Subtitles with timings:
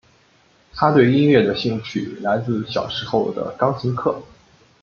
[0.73, 4.19] 她对音乐的兴趣来自小时候的钢琴课。